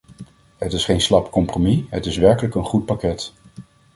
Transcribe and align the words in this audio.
Het 0.57 0.73
is 0.73 0.85
geen 0.85 1.01
slap 1.01 1.31
compromis, 1.31 1.83
het 1.89 2.05
is 2.05 2.17
werkelijk 2.17 2.55
een 2.55 2.65
goed 2.65 2.85
pakket! 2.85 3.33